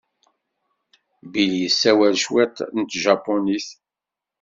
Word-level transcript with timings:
Bill 1.31 1.53
yessawal 1.61 2.15
cwiṭ 2.25 2.55
n 2.79 2.81
tjapunit. 2.83 3.67